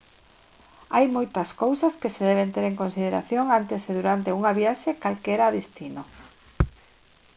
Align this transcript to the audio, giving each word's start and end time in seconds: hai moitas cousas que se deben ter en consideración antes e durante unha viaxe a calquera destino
hai 0.95 1.05
moitas 1.15 1.49
cousas 1.63 1.97
que 2.01 2.13
se 2.15 2.23
deben 2.29 2.49
ter 2.55 2.65
en 2.67 2.79
consideración 2.83 3.45
antes 3.59 3.81
e 3.89 3.91
durante 3.99 4.35
unha 4.39 4.55
viaxe 4.59 4.87
a 4.91 4.99
calquera 5.03 5.53
destino 5.57 6.01